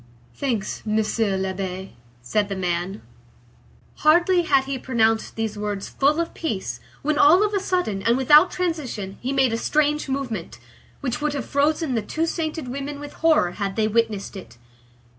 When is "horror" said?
13.13-13.51